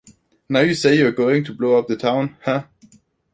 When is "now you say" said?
0.49-0.97